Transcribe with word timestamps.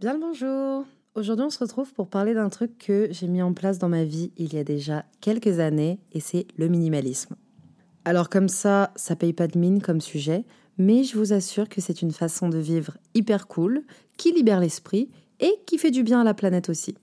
Bien 0.00 0.14
le 0.14 0.18
bonjour 0.18 0.86
Aujourd'hui 1.14 1.44
on 1.44 1.50
se 1.50 1.58
retrouve 1.58 1.92
pour 1.92 2.08
parler 2.08 2.32
d'un 2.32 2.48
truc 2.48 2.78
que 2.78 3.08
j'ai 3.10 3.26
mis 3.26 3.42
en 3.42 3.52
place 3.52 3.76
dans 3.76 3.90
ma 3.90 4.02
vie 4.02 4.32
il 4.38 4.54
y 4.54 4.58
a 4.58 4.64
déjà 4.64 5.04
quelques 5.20 5.58
années 5.58 6.00
et 6.12 6.20
c'est 6.20 6.46
le 6.56 6.68
minimalisme. 6.68 7.36
Alors 8.06 8.30
comme 8.30 8.48
ça, 8.48 8.92
ça 8.96 9.14
paye 9.14 9.34
pas 9.34 9.46
de 9.46 9.58
mine 9.58 9.82
comme 9.82 10.00
sujet, 10.00 10.46
mais 10.78 11.04
je 11.04 11.18
vous 11.18 11.34
assure 11.34 11.68
que 11.68 11.82
c'est 11.82 12.00
une 12.00 12.12
façon 12.12 12.48
de 12.48 12.56
vivre 12.56 12.96
hyper 13.12 13.46
cool, 13.46 13.82
qui 14.16 14.32
libère 14.32 14.60
l'esprit 14.60 15.10
et 15.38 15.52
qui 15.66 15.76
fait 15.76 15.90
du 15.90 16.02
bien 16.02 16.22
à 16.22 16.24
la 16.24 16.32
planète 16.32 16.70
aussi. 16.70 16.94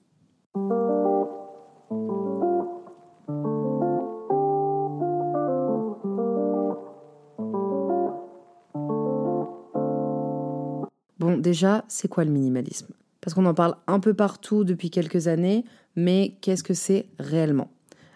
Déjà, 11.48 11.86
c'est 11.88 12.10
quoi 12.10 12.26
le 12.26 12.32
minimalisme? 12.32 12.88
Parce 13.22 13.34
qu'on 13.34 13.46
en 13.46 13.54
parle 13.54 13.78
un 13.88 14.02
peu 14.02 14.14
partout 14.14 14.66
depuis 14.66 14.90
quelques 14.90 15.30
années, 15.30 15.64
mais 15.96 16.36
qu'est-ce 16.42 16.64
que 16.64 16.74
c'est 16.74 17.08
réellement? 17.20 17.70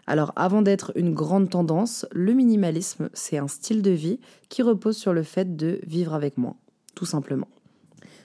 Alors 0.06 0.34
avant 0.36 0.62
d'être 0.62 0.92
une 0.96 1.14
grande 1.14 1.50
tendance, 1.50 2.06
le 2.12 2.34
minimalisme, 2.34 3.10
c'est 3.14 3.38
un 3.38 3.48
style 3.48 3.82
de 3.82 3.92
vie 3.92 4.20
qui 4.50 4.64
repose 4.64 4.98
sur 4.98 5.14
le 5.14 5.24
fait 5.24 5.56
de 5.56 5.80
vivre 5.88 6.14
avec 6.14 6.38
moins, 6.38 6.58
tout 6.94 7.06
simplement. 7.06 7.48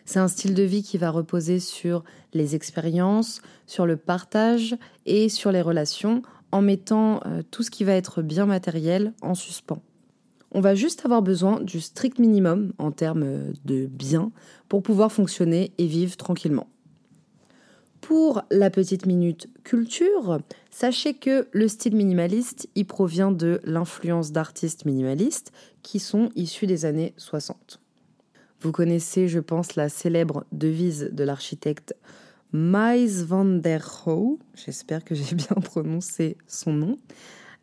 C'est 0.07 0.19
un 0.19 0.27
style 0.27 0.55
de 0.55 0.65
vie 0.65 0.83
qui 0.83 0.99
va 0.99 1.11
reposer 1.11 1.61
sur 1.61 2.03
les 2.35 2.57
expériences, 2.57 3.43
sur 3.67 3.87
le 3.87 3.97
partage 3.97 4.77
et 5.05 5.29
sur 5.29 5.53
les 5.53 5.63
relations 5.63 6.23
en 6.51 6.63
mettant 6.63 7.21
euh, 7.27 7.43
tout 7.49 7.63
ce 7.63 7.71
qui 7.71 7.85
va 7.85 7.93
être 7.93 8.23
bien 8.23 8.47
matériel 8.47 9.13
en 9.23 9.37
suspens. 9.37 9.83
On 10.57 10.61
va 10.61 10.75
juste 10.75 11.05
avoir 11.05 11.21
besoin 11.21 11.61
du 11.61 11.83
strict 11.83 12.19
minimum 12.19 12.73
en 12.79 12.91
termes 12.91 13.53
de 13.67 13.85
biens 13.85 14.33
pour 14.71 14.83
pouvoir 14.83 15.13
fonctionner 15.13 15.75
et 15.77 15.87
vivre 15.87 16.17
tranquillement. 16.17 16.67
Pour 18.01 18.41
la 18.51 18.71
petite 18.71 19.05
minute 19.05 19.51
culture, 19.65 20.39
sachez 20.71 21.13
que 21.13 21.47
le 21.53 21.69
style 21.69 21.95
minimaliste, 21.95 22.71
il 22.75 22.87
provient 22.87 23.33
de 23.33 23.61
l'influence 23.65 24.33
d'artistes 24.33 24.87
minimalistes 24.87 25.53
qui 25.83 25.99
sont 25.99 26.31
issus 26.37 26.67
des 26.67 26.87
années 26.87 27.13
60. 27.19 27.79
Vous 28.63 28.73
connaissez, 28.73 29.29
je 29.29 29.41
pense, 29.41 29.77
la 29.77 29.91
célèbre 29.91 30.47
devise 30.53 31.11
de 31.13 31.23
l'architecte 31.23 31.95
Mies 32.55 33.25
van 33.25 33.45
der 33.45 33.87
Rohe, 33.87 34.39
j'espère 34.55 35.05
que 35.05 35.15
j'ai 35.15 35.35
bien 35.35 35.61
prononcé 35.63 36.39
son 36.47 36.73
nom, 36.73 36.97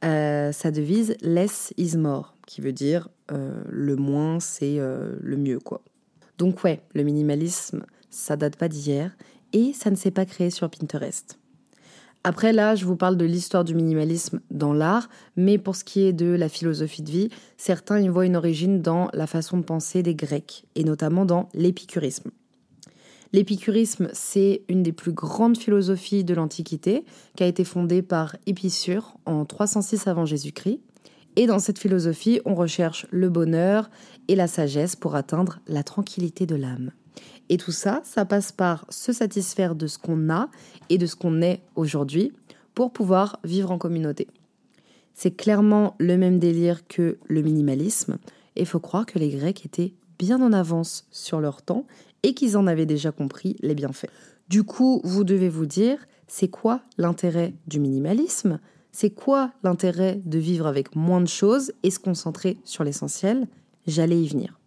euh, 0.04 0.52
sa 0.52 0.72
devise 0.72 1.16
Less 1.22 1.73
is 1.78 1.98
more, 1.98 2.36
qui 2.46 2.62
veut 2.62 2.73
dire 2.73 3.09
euh, 3.32 3.64
le 3.70 3.96
moins 3.96 4.40
c'est 4.40 4.80
euh, 4.80 5.16
le 5.22 5.38
mieux 5.38 5.60
quoi. 5.60 5.82
Donc 6.38 6.64
ouais, 6.64 6.82
le 6.94 7.04
minimalisme, 7.04 7.86
ça 8.10 8.36
date 8.36 8.58
pas 8.58 8.68
d'hier 8.68 9.16
et 9.54 9.72
ça 9.73 9.92
ne 9.92 9.95
s'est 9.95 10.12
pas 10.12 10.26
créé 10.26 10.50
sur 10.50 10.70
Pinterest. 10.70 11.40
Après 12.26 12.54
là, 12.54 12.76
je 12.76 12.86
vous 12.86 12.95
parle 12.95 13.18
de 13.18 13.26
l'histoire 13.26 13.66
du 13.66 13.76
minimalisme 13.76 14.40
dans 14.50 14.73
l'art, 14.73 15.10
mais 15.36 15.58
pour 15.58 15.76
ce 15.76 15.83
qui 15.83 16.04
est 16.04 16.14
de 16.14 16.27
la 16.27 16.48
philosophie 16.48 17.02
de 17.02 17.11
vie, 17.11 17.30
certains 17.58 18.00
y 18.00 18.08
voient 18.08 18.26
une 18.26 18.38
origine 18.38 18.82
dans 18.82 19.10
la 19.14 19.27
façon 19.27 19.58
de 19.58 19.64
penser 19.64 20.04
des 20.04 20.16
Grecs, 20.16 20.66
et 20.76 20.86
notamment 20.86 21.26
dans 21.26 21.50
l'épicurisme. 21.54 22.32
L'épicurisme, 23.33 24.10
c'est 24.14 24.61
une 24.70 24.83
des 24.83 24.92
plus 24.92 25.11
grandes 25.11 25.58
philosophies 25.58 26.23
de 26.23 26.36
l'Antiquité, 26.36 27.04
qui 27.36 27.44
a 27.44 27.48
été 27.48 27.64
fondée 27.64 28.04
par 28.04 28.36
Épicure 28.45 29.16
en 29.26 29.44
306 29.44 30.05
avant 30.05 30.26
Jésus-Christ. 30.26 30.80
Et 31.36 31.48
dans 31.48 31.58
cette 31.58 31.80
philosophie, 31.80 32.42
on 32.45 32.54
recherche 32.54 33.08
le 33.10 33.30
bonheur 33.30 33.89
et 34.27 34.36
la 34.36 34.45
sagesse 34.45 34.95
pour 34.95 35.16
atteindre 35.16 35.60
la 35.67 35.82
tranquillité 35.82 36.45
de 36.45 36.55
l'âme. 36.55 36.92
Et 37.49 37.58
tout 37.58 37.71
ça, 37.71 38.02
ça 38.04 38.23
passe 38.23 38.52
par 38.52 38.86
se 38.89 39.11
satisfaire 39.11 39.73
de 39.73 39.88
ce 39.88 39.98
qu'on 39.98 40.30
a 40.30 40.50
et 40.89 41.00
de 41.00 41.08
ce 41.08 41.15
qu'on 41.15 41.42
est 41.42 41.64
aujourd'hui 41.76 42.33
pour 42.76 42.94
pouvoir 42.94 43.39
vivre 43.44 43.71
en 43.71 43.80
communauté. 43.80 44.27
C'est 45.15 45.36
clairement 45.36 45.95
le 45.98 46.17
même 46.17 46.38
délire 46.38 46.88
que 46.88 47.17
le 47.27 47.42
minimalisme, 47.42 48.17
et 48.55 48.61
il 48.61 48.67
faut 48.67 48.80
croire 48.80 49.08
que 49.08 49.17
les 49.17 49.30
Grecs 49.30 49.65
étaient 49.65 49.94
bien 50.20 50.39
en 50.39 50.54
avance 50.54 51.08
sur 51.11 51.39
leur 51.39 51.64
temps 51.64 51.88
et 52.23 52.34
qu'ils 52.34 52.58
en 52.58 52.67
avaient 52.67 52.86
déjà 52.86 53.11
compris 53.11 53.56
les 53.61 53.76
bienfaits. 53.76 54.10
Du 54.50 54.64
coup, 54.64 55.02
vous 55.04 55.23
devez 55.23 55.50
vous 55.50 55.66
dire, 55.66 55.98
c'est 56.28 56.48
quoi 56.48 56.82
l'intérêt 56.98 57.54
du 57.67 57.80
minimalisme? 57.80 58.60
C'est 58.92 59.10
quoi 59.11 59.52
l'intérêt 59.64 60.22
de 60.26 60.39
vivre 60.39 60.67
avec 60.67 60.95
moins 60.95 61.22
de 61.22 61.28
choses 61.28 61.73
et 61.83 61.92
se 61.92 62.00
concentrer 62.00 62.58
sur 62.64 62.83
l'essentiel? 62.83 63.48
J'allais 63.88 64.22
y 64.22 64.28
venir. 64.28 64.60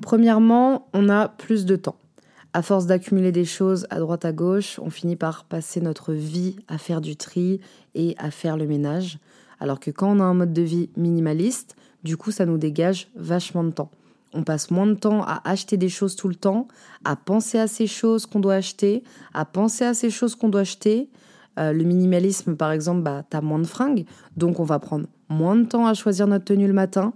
Premièrement, 0.00 0.88
on 0.94 1.08
a 1.08 1.28
plus 1.28 1.66
de 1.66 1.76
temps 1.76 1.96
à 2.56 2.62
force 2.62 2.86
d'accumuler 2.86 3.32
des 3.32 3.44
choses 3.44 3.86
à 3.90 3.98
droite 3.98 4.24
à 4.24 4.32
gauche, 4.32 4.80
on 4.82 4.88
finit 4.88 5.14
par 5.14 5.44
passer 5.44 5.82
notre 5.82 6.14
vie 6.14 6.56
à 6.68 6.78
faire 6.78 7.02
du 7.02 7.14
tri 7.14 7.60
et 7.94 8.14
à 8.16 8.30
faire 8.30 8.56
le 8.56 8.66
ménage. 8.66 9.18
Alors 9.60 9.78
que 9.78 9.90
quand 9.90 10.16
on 10.16 10.20
a 10.20 10.24
un 10.24 10.32
mode 10.32 10.54
de 10.54 10.62
vie 10.62 10.88
minimaliste, 10.96 11.76
du 12.02 12.16
coup, 12.16 12.30
ça 12.30 12.46
nous 12.46 12.56
dégage 12.56 13.08
vachement 13.14 13.62
de 13.62 13.72
temps. 13.72 13.90
On 14.32 14.42
passe 14.42 14.70
moins 14.70 14.86
de 14.86 14.94
temps 14.94 15.22
à 15.22 15.42
acheter 15.44 15.76
des 15.76 15.90
choses 15.90 16.16
tout 16.16 16.28
le 16.28 16.34
temps, 16.34 16.66
à 17.04 17.14
penser 17.14 17.58
à 17.58 17.66
ces 17.66 17.86
choses 17.86 18.24
qu'on 18.24 18.40
doit 18.40 18.54
acheter, 18.54 19.04
à 19.34 19.44
penser 19.44 19.84
à 19.84 19.92
ces 19.92 20.08
choses 20.08 20.34
qu'on 20.34 20.48
doit 20.48 20.62
acheter. 20.62 21.10
Euh, 21.58 21.74
le 21.74 21.84
minimalisme, 21.84 22.56
par 22.56 22.72
exemple, 22.72 23.02
bah, 23.02 23.22
t'as 23.28 23.42
moins 23.42 23.58
de 23.58 23.66
fringues, 23.66 24.06
donc 24.38 24.60
on 24.60 24.64
va 24.64 24.78
prendre 24.78 25.06
moins 25.28 25.56
de 25.56 25.66
temps 25.66 25.86
à 25.86 25.92
choisir 25.92 26.26
notre 26.26 26.46
tenue 26.46 26.68
le 26.68 26.72
matin. 26.72 27.12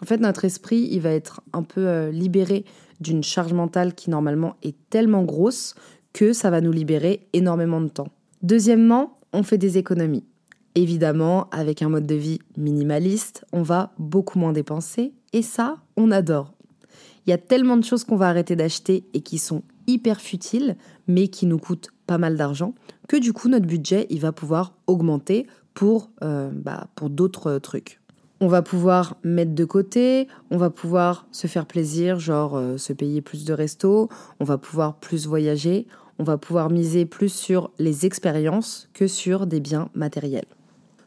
En 0.00 0.06
fait, 0.06 0.18
notre 0.18 0.44
esprit, 0.44 0.88
il 0.92 1.00
va 1.00 1.10
être 1.10 1.40
un 1.52 1.64
peu 1.64 1.84
euh, 1.88 2.12
libéré 2.12 2.64
d'une 3.00 3.22
charge 3.22 3.52
mentale 3.52 3.94
qui 3.94 4.10
normalement 4.10 4.56
est 4.62 4.76
tellement 4.90 5.24
grosse 5.24 5.74
que 6.12 6.32
ça 6.32 6.50
va 6.50 6.60
nous 6.60 6.72
libérer 6.72 7.26
énormément 7.32 7.80
de 7.80 7.88
temps. 7.88 8.08
Deuxièmement, 8.42 9.18
on 9.32 9.42
fait 9.42 9.58
des 9.58 9.78
économies. 9.78 10.24
Évidemment, 10.74 11.48
avec 11.50 11.82
un 11.82 11.88
mode 11.88 12.06
de 12.06 12.14
vie 12.14 12.38
minimaliste, 12.56 13.44
on 13.52 13.62
va 13.62 13.92
beaucoup 13.98 14.38
moins 14.38 14.52
dépenser 14.52 15.12
et 15.32 15.42
ça, 15.42 15.76
on 15.96 16.10
adore. 16.10 16.54
Il 17.26 17.30
y 17.30 17.32
a 17.32 17.38
tellement 17.38 17.76
de 17.76 17.84
choses 17.84 18.04
qu'on 18.04 18.16
va 18.16 18.28
arrêter 18.28 18.56
d'acheter 18.56 19.04
et 19.14 19.20
qui 19.20 19.38
sont 19.38 19.62
hyper 19.86 20.20
futiles, 20.20 20.76
mais 21.06 21.28
qui 21.28 21.46
nous 21.46 21.58
coûtent 21.58 21.90
pas 22.06 22.18
mal 22.18 22.36
d'argent, 22.36 22.74
que 23.08 23.16
du 23.16 23.32
coup 23.32 23.48
notre 23.48 23.66
budget 23.66 24.06
il 24.10 24.20
va 24.20 24.32
pouvoir 24.32 24.74
augmenter 24.86 25.46
pour, 25.74 26.10
euh, 26.22 26.50
bah, 26.52 26.88
pour 26.94 27.10
d'autres 27.10 27.58
trucs. 27.58 28.00
On 28.40 28.48
va 28.48 28.62
pouvoir 28.62 29.16
mettre 29.22 29.54
de 29.54 29.64
côté, 29.64 30.28
on 30.50 30.56
va 30.56 30.70
pouvoir 30.70 31.26
se 31.30 31.46
faire 31.46 31.66
plaisir, 31.66 32.18
genre 32.18 32.56
euh, 32.56 32.76
se 32.76 32.92
payer 32.92 33.20
plus 33.20 33.44
de 33.44 33.52
restos, 33.52 34.08
on 34.40 34.44
va 34.44 34.58
pouvoir 34.58 34.96
plus 34.96 35.26
voyager, 35.26 35.86
on 36.18 36.24
va 36.24 36.36
pouvoir 36.36 36.68
miser 36.68 37.06
plus 37.06 37.32
sur 37.32 37.70
les 37.78 38.06
expériences 38.06 38.88
que 38.92 39.06
sur 39.06 39.46
des 39.46 39.60
biens 39.60 39.88
matériels. 39.94 40.46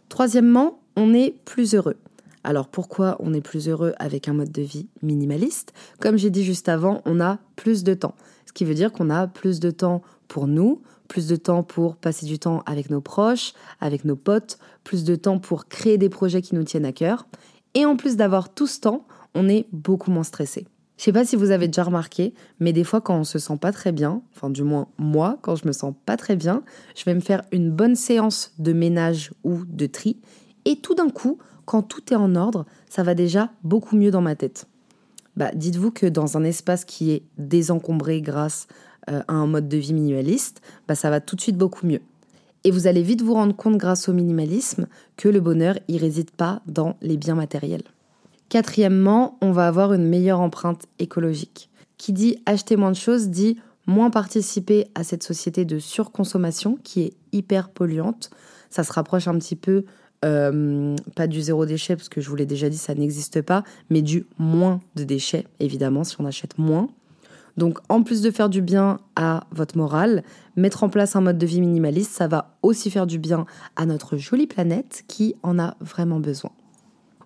Troisièmement, 0.10 0.80
on 0.96 1.14
est 1.14 1.36
plus 1.46 1.76
heureux. 1.76 1.98
Alors 2.44 2.70
pourquoi 2.70 3.18
on 3.20 3.34
est 3.34 3.42
plus 3.42 3.68
heureux 3.68 3.94
avec 3.98 4.30
un 4.30 4.34
mode 4.34 4.52
de 4.52 4.62
vie 4.62 4.88
minimaliste? 5.02 5.74
Comme 6.00 6.18
j'ai 6.18 6.30
dit 6.30 6.46
juste 6.46 6.70
avant, 6.70 7.02
on 7.06 7.20
a 7.20 7.40
plus 7.58 7.84
de 7.84 7.94
temps. 7.94 8.16
Ce 8.46 8.54
qui 8.54 8.64
veut 8.64 8.74
dire 8.74 8.94
qu'on 8.94 9.10
a 9.10 9.28
plus 9.28 9.60
de 9.60 9.70
temps 9.70 10.02
pour 10.30 10.48
nous, 10.48 10.82
plus 11.08 11.28
de 11.28 11.36
temps 11.36 11.64
pour 11.64 11.96
passer 11.96 12.26
du 12.26 12.40
temps 12.40 12.64
avec 12.66 12.90
nos 12.90 13.02
proches, 13.02 13.54
avec 13.80 14.06
nos 14.06 14.16
potes, 14.16 14.60
plus 14.84 15.04
de 15.04 15.16
temps 15.16 15.40
pour 15.40 15.68
créer 15.68 15.98
des 15.98 16.10
projets 16.10 16.42
qui 16.42 16.56
nous 16.56 16.64
tiennent 16.64 16.86
à 16.86 16.92
cœur. 16.92 17.28
Et 17.74 17.86
en 17.86 17.96
plus 17.96 18.16
d'avoir 18.16 18.54
tout 18.54 18.68
ce 18.68 18.80
temps, 18.80 19.06
on 19.36 19.48
est 19.48 19.68
beaucoup 19.72 20.12
moins 20.12 20.24
stressé. 20.24 20.68
Je 20.98 21.04
sais 21.04 21.14
pas 21.14 21.26
si 21.26 21.36
vous 21.36 21.52
avez 21.52 21.68
déjà 21.68 21.84
remarqué, 21.84 22.34
mais 22.60 22.74
des 22.74 22.84
fois 22.84 23.02
quand 23.02 23.20
on 23.20 23.24
se 23.24 23.38
sent 23.38 23.58
pas 23.58 23.72
très 23.72 23.92
bien, 23.92 24.24
enfin 24.36 24.50
du 24.50 24.64
moins 24.64 24.88
moi, 24.98 25.38
quand 25.44 25.56
je 25.56 25.68
me 25.68 25.72
sens 25.72 25.94
pas 26.06 26.18
très 26.18 26.36
bien, 26.36 26.64
je 26.96 27.06
vais 27.06 27.14
me 27.14 27.20
faire 27.20 27.44
une 27.52 27.72
bonne 27.72 27.96
séance 27.96 28.52
de 28.58 28.74
ménage 28.74 29.32
ou 29.44 29.64
de 29.66 29.86
tri, 29.86 30.18
et 30.66 30.78
tout 30.78 30.96
d'un 30.96 31.10
coup, 31.10 31.38
quand 31.66 31.84
tout 31.84 32.12
est 32.12 32.18
en 32.18 32.36
ordre, 32.36 32.66
ça 32.90 33.04
va 33.04 33.14
déjà 33.14 33.52
beaucoup 33.64 33.96
mieux 33.96 34.10
dans 34.10 34.22
ma 34.22 34.36
tête. 34.36 34.68
Bah, 35.36 35.52
dites-vous 35.54 35.92
que 35.92 36.08
dans 36.08 36.36
un 36.36 36.44
espace 36.44 36.84
qui 36.84 37.12
est 37.12 37.24
désencombré 37.38 38.22
grâce 38.22 38.68
euh, 39.10 39.22
à 39.28 39.34
un 39.34 39.48
mode 39.48 39.68
de 39.68 39.78
vie 39.78 39.94
minimaliste, 39.94 40.62
bah, 40.88 40.96
ça 40.96 41.10
va 41.10 41.20
tout 41.20 41.36
de 41.36 41.42
suite 41.42 41.58
beaucoup 41.58 41.86
mieux. 41.86 42.02
Et 42.64 42.72
vous 42.72 42.88
allez 42.88 43.04
vite 43.04 43.22
vous 43.22 43.34
rendre 43.34 43.56
compte 43.56 43.78
grâce 43.78 44.10
au 44.10 44.14
minimalisme 44.14 44.88
que 45.16 45.30
le 45.30 45.40
bonheur, 45.40 45.78
il 45.88 45.98
réside 45.98 46.32
pas 46.32 46.62
dans 46.68 46.98
les 47.02 47.18
biens 47.18 47.36
matériels. 47.36 47.84
Quatrièmement, 48.50 49.38
on 49.42 49.52
va 49.52 49.68
avoir 49.68 49.94
une 49.94 50.08
meilleure 50.08 50.40
empreinte 50.40 50.86
écologique. 51.00 51.70
Qui 51.98 52.14
dit 52.14 52.38
acheter 52.46 52.76
moins 52.76 52.92
de 52.92 52.98
choses 52.98 53.30
dit 53.30 53.58
moins 53.88 54.10
participer 54.10 54.88
à 54.96 55.04
cette 55.04 55.24
société 55.24 55.66
de 55.66 55.80
surconsommation 55.80 56.78
qui 56.84 57.02
est 57.02 57.14
hyper 57.32 57.70
polluante. 57.70 58.30
Ça 58.70 58.84
se 58.84 58.92
rapproche 58.92 59.28
un 59.28 59.38
petit 59.40 59.56
peu, 59.56 59.86
euh, 60.26 60.96
pas 61.16 61.28
du 61.28 61.42
zéro 61.42 61.66
déchet, 61.66 61.96
parce 61.96 62.10
que 62.10 62.22
je 62.22 62.30
vous 62.30 62.36
l'ai 62.36 62.46
déjà 62.46 62.70
dit, 62.70 62.78
ça 62.78 62.94
n'existe 62.94 63.42
pas, 63.42 63.64
mais 63.90 64.02
du 64.02 64.26
moins 64.38 64.82
de 64.96 65.04
déchets, 65.04 65.46
évidemment, 65.60 66.04
si 66.04 66.20
on 66.20 66.26
achète 66.26 66.58
moins. 66.58 66.90
Donc 67.58 67.80
en 67.90 68.04
plus 68.04 68.22
de 68.22 68.32
faire 68.32 68.50
du 68.50 68.62
bien 68.62 69.00
à 69.16 69.46
votre 69.52 69.78
morale, 69.78 70.24
mettre 70.56 70.84
en 70.84 70.90
place 70.90 71.16
un 71.16 71.22
mode 71.22 71.38
de 71.38 71.46
vie 71.46 71.60
minimaliste, 71.60 72.12
ça 72.12 72.28
va 72.28 72.58
aussi 72.62 72.92
faire 72.92 73.08
du 73.08 73.18
bien 73.18 73.46
à 73.76 73.86
notre 73.86 74.16
jolie 74.18 74.48
planète 74.48 75.04
qui 75.08 75.36
en 75.44 75.58
a 75.58 75.76
vraiment 75.82 76.20
besoin. 76.20 76.52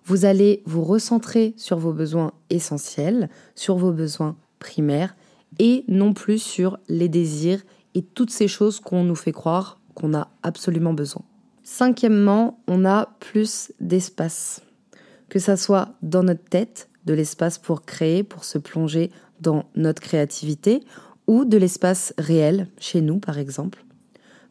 Vous 0.04 0.24
allez 0.24 0.62
vous 0.66 0.82
recentrer 0.82 1.54
sur 1.56 1.78
vos 1.78 1.92
besoins 1.92 2.32
essentiels, 2.50 3.28
sur 3.54 3.76
vos 3.76 3.92
besoins 3.92 4.36
primaires 4.58 5.14
et 5.58 5.84
non 5.86 6.14
plus 6.14 6.38
sur 6.38 6.78
les 6.88 7.08
désirs 7.08 7.62
et 7.94 8.02
toutes 8.02 8.30
ces 8.30 8.48
choses 8.48 8.80
qu'on 8.80 9.04
nous 9.04 9.14
fait 9.14 9.32
croire 9.32 9.78
qu'on 9.94 10.14
a 10.14 10.28
absolument 10.42 10.94
besoin. 10.94 11.22
Cinquièmement, 11.62 12.58
on 12.66 12.84
a 12.84 13.14
plus 13.20 13.72
d'espace. 13.80 14.62
Que 15.28 15.38
ça 15.38 15.56
soit 15.56 15.90
dans 16.02 16.22
notre 16.22 16.44
tête, 16.44 16.88
de 17.04 17.14
l'espace 17.14 17.58
pour 17.58 17.82
créer, 17.82 18.22
pour 18.22 18.44
se 18.44 18.58
plonger 18.58 19.10
dans 19.42 19.64
notre 19.76 20.00
créativité 20.00 20.80
ou 21.26 21.44
de 21.44 21.56
l'espace 21.56 22.14
réel, 22.18 22.68
chez 22.78 23.00
nous 23.00 23.18
par 23.18 23.38
exemple. 23.38 23.84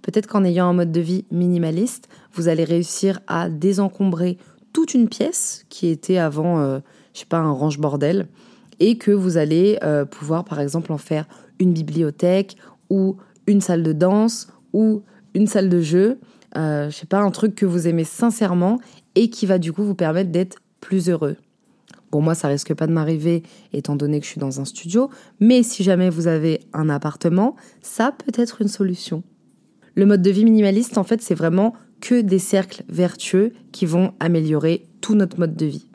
Peut-être 0.02 0.28
qu'en 0.28 0.44
ayant 0.44 0.68
un 0.68 0.74
mode 0.74 0.92
de 0.92 1.02
vie 1.02 1.26
minimaliste, 1.32 2.10
vous 2.34 2.48
allez 2.48 2.64
réussir 2.64 3.20
à 3.28 3.50
désencombrer 3.50 4.38
toute 4.74 4.94
une 4.94 5.10
pièce 5.10 5.66
qui 5.70 5.88
était 5.88 6.18
avant, 6.18 6.60
euh, 6.60 6.80
je 7.14 7.20
sais 7.20 7.26
pas, 7.26 7.38
un 7.38 7.52
range-bordel, 7.52 8.28
et 8.80 8.98
que 8.98 9.12
vous 9.12 9.38
allez 9.38 9.78
euh, 9.84 10.06
pouvoir 10.06 10.44
par 10.44 10.60
exemple 10.60 10.92
en 10.92 10.98
faire 10.98 11.28
une 11.60 11.74
bibliothèque 11.74 12.56
ou 12.90 13.18
une 13.46 13.62
salle 13.62 13.84
de 13.84 13.94
danse 13.94 14.48
ou 14.74 15.04
une 15.36 15.48
salle 15.48 15.70
de 15.70 15.82
jeu, 15.82 16.20
euh, 16.58 16.90
je 16.90 16.96
sais 16.96 17.06
pas, 17.06 17.20
un 17.20 17.32
truc 17.32 17.56
que 17.56 17.66
vous 17.66 17.88
aimez 17.88 18.04
sincèrement 18.04 18.80
et 19.16 19.30
qui 19.30 19.46
va 19.46 19.60
du 19.60 19.72
coup 19.72 19.84
vous 19.84 19.96
permettre 19.96 20.32
d'être 20.32 20.58
plus 20.80 21.10
heureux. 21.10 21.38
Bon, 22.12 22.20
moi, 22.20 22.36
ça 22.36 22.50
risque 22.50 22.74
pas 22.74 22.88
de 22.88 22.92
m'arriver 22.92 23.42
étant 23.72 23.96
donné 23.96 24.20
que 24.20 24.26
je 24.26 24.32
suis 24.32 24.40
dans 24.40 24.60
un 24.60 24.66
studio, 24.66 25.10
mais 25.40 25.64
si 25.64 25.82
jamais 25.82 26.10
vous 26.10 26.28
avez 26.28 26.60
un 26.74 26.90
appartement, 26.90 27.56
ça 27.82 28.12
peut 28.12 28.34
être 28.36 28.62
une 28.62 28.68
solution. 28.68 29.24
Le 29.96 30.06
mode 30.06 30.22
de 30.22 30.30
vie 30.30 30.44
minimaliste, 30.44 30.98
en 30.98 31.06
fait, 31.06 31.22
c'est 31.22 31.36
vraiment 31.36 31.74
que 32.02 32.20
des 32.20 32.40
cercles 32.40 32.84
vertueux 32.90 33.54
qui 33.72 33.86
vont 33.86 34.14
améliorer 34.20 34.88
tout 35.00 35.16
notre 35.16 35.40
mode 35.40 35.56
de 35.56 35.66
vie. 35.66 35.88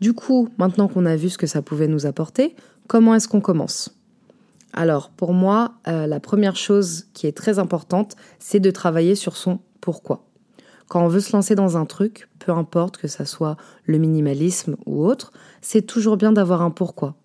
Du 0.00 0.12
coup, 0.12 0.50
maintenant 0.58 0.88
qu'on 0.88 1.06
a 1.06 1.16
vu 1.16 1.30
ce 1.30 1.38
que 1.38 1.46
ça 1.46 1.62
pouvait 1.62 1.88
nous 1.88 2.04
apporter, 2.04 2.54
comment 2.86 3.14
est-ce 3.14 3.28
qu'on 3.28 3.40
commence? 3.40 3.95
Alors, 4.76 5.08
pour 5.08 5.32
moi, 5.32 5.72
euh, 5.88 6.06
la 6.06 6.20
première 6.20 6.54
chose 6.54 7.06
qui 7.14 7.26
est 7.26 7.36
très 7.36 7.58
importante, 7.58 8.14
c'est 8.38 8.60
de 8.60 8.70
travailler 8.70 9.14
sur 9.14 9.36
son 9.36 9.58
pourquoi. 9.80 10.26
Quand 10.88 11.02
on 11.02 11.08
veut 11.08 11.20
se 11.20 11.32
lancer 11.32 11.54
dans 11.54 11.78
un 11.78 11.86
truc, 11.86 12.28
peu 12.38 12.52
importe 12.52 12.98
que 12.98 13.08
ça 13.08 13.24
soit 13.24 13.56
le 13.86 13.96
minimalisme 13.96 14.76
ou 14.84 15.04
autre, 15.04 15.32
c'est 15.62 15.82
toujours 15.82 16.18
bien 16.18 16.30
d'avoir 16.30 16.60
un 16.60 16.70
pourquoi. 16.70 17.16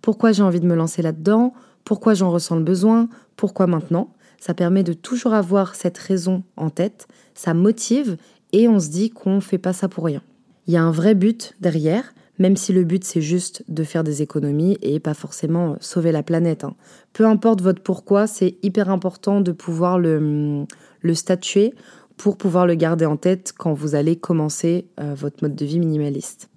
Pourquoi 0.00 0.30
j'ai 0.30 0.44
envie 0.44 0.60
de 0.60 0.66
me 0.66 0.76
lancer 0.76 1.02
là-dedans? 1.02 1.52
Pourquoi 1.84 2.14
j'en 2.14 2.30
ressens 2.30 2.56
le 2.56 2.62
besoin? 2.62 3.08
Pourquoi 3.36 3.66
maintenant? 3.66 4.14
Ça 4.38 4.54
permet 4.54 4.84
de 4.84 4.92
toujours 4.92 5.34
avoir 5.34 5.74
cette 5.74 5.98
raison 5.98 6.44
en 6.56 6.70
tête, 6.70 7.08
ça 7.34 7.54
motive 7.54 8.16
et 8.52 8.68
on 8.68 8.78
se 8.78 8.88
dit 8.88 9.10
qu'on 9.10 9.36
ne 9.36 9.40
fait 9.40 9.58
pas 9.58 9.72
ça 9.72 9.88
pour 9.88 10.04
rien. 10.04 10.22
Il 10.66 10.72
y 10.72 10.76
a 10.76 10.82
un 10.82 10.92
vrai 10.92 11.14
but 11.14 11.56
derrière, 11.60 12.14
même 12.40 12.56
si 12.56 12.72
le 12.72 12.82
but 12.82 13.04
c'est 13.04 13.20
juste 13.20 13.62
de 13.68 13.84
faire 13.84 14.02
des 14.02 14.22
économies 14.22 14.78
et 14.82 14.98
pas 14.98 15.14
forcément 15.14 15.76
sauver 15.80 16.10
la 16.10 16.24
planète. 16.24 16.64
Hein. 16.64 16.74
Peu 17.12 17.26
importe 17.26 17.60
votre 17.60 17.82
pourquoi, 17.82 18.26
c'est 18.26 18.56
hyper 18.62 18.88
important 18.88 19.42
de 19.42 19.52
pouvoir 19.52 19.98
le, 19.98 20.64
le 21.02 21.14
statuer 21.14 21.74
pour 22.16 22.38
pouvoir 22.38 22.66
le 22.66 22.74
garder 22.74 23.04
en 23.04 23.16
tête 23.16 23.52
quand 23.56 23.74
vous 23.74 23.94
allez 23.94 24.16
commencer 24.16 24.88
euh, 24.98 25.14
votre 25.14 25.44
mode 25.44 25.54
de 25.54 25.64
vie 25.66 25.78
minimaliste. 25.78 26.48